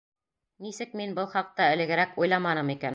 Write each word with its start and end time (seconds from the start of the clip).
Нисек 0.67 0.97
мин 1.01 1.13
был 1.19 1.29
хаҡта 1.35 1.69
элегерәк 1.77 2.21
уйламаным 2.25 2.77
икән? 2.79 2.89